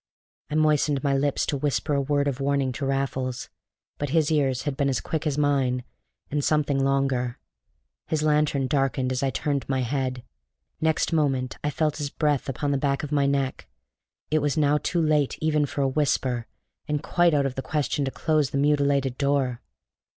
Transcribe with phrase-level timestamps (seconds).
[0.49, 3.49] I moistened my lips to whisper a word of warning to Raffles.
[3.99, 5.83] But his ears had been as quick as mine,
[6.31, 7.37] and something longer.
[8.07, 10.23] His lantern darkened as I turned my head;
[10.81, 13.67] next moment I felt his breath upon the back of my neck.
[14.31, 16.47] It was now too late even for a whisper,
[16.87, 19.61] and quite out of the question to close the mutilated door.